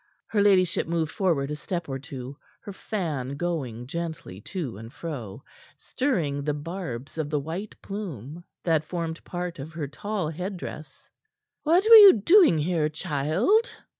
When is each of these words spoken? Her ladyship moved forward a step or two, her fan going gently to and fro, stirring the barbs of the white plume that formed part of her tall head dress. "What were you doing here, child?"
Her 0.25 0.41
ladyship 0.41 0.87
moved 0.87 1.11
forward 1.11 1.51
a 1.51 1.55
step 1.55 1.87
or 1.87 1.99
two, 1.99 2.35
her 2.61 2.73
fan 2.73 3.37
going 3.37 3.85
gently 3.85 4.41
to 4.49 4.77
and 4.77 4.91
fro, 4.91 5.43
stirring 5.77 6.41
the 6.43 6.55
barbs 6.55 7.19
of 7.19 7.29
the 7.29 7.39
white 7.39 7.79
plume 7.83 8.43
that 8.63 8.83
formed 8.83 9.23
part 9.23 9.59
of 9.59 9.73
her 9.73 9.87
tall 9.87 10.27
head 10.29 10.57
dress. 10.57 11.07
"What 11.61 11.85
were 11.87 11.95
you 11.97 12.13
doing 12.13 12.57
here, 12.57 12.89
child?" 12.89 13.75